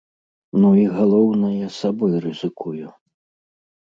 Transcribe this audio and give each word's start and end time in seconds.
Ну 0.61 0.69
і, 0.83 0.85
галоўнае, 0.99 1.65
сабой 1.81 2.13
рызыкую. 2.25 2.87